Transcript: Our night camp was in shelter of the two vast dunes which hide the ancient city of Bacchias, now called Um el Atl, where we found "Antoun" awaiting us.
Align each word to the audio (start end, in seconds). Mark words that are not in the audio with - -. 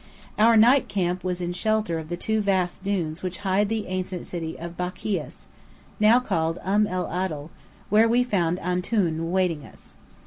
Our 0.39 0.57
night 0.57 0.87
camp 0.87 1.23
was 1.23 1.41
in 1.41 1.53
shelter 1.53 1.99
of 1.99 2.09
the 2.09 2.17
two 2.17 2.41
vast 2.41 2.83
dunes 2.83 3.21
which 3.21 3.37
hide 3.45 3.69
the 3.69 3.85
ancient 3.85 4.25
city 4.25 4.57
of 4.57 4.75
Bacchias, 4.75 5.45
now 5.99 6.19
called 6.19 6.57
Um 6.63 6.87
el 6.87 7.05
Atl, 7.07 7.51
where 7.89 8.09
we 8.09 8.23
found 8.23 8.57
"Antoun" 8.61 9.19
awaiting 9.19 9.63
us. 9.63 9.97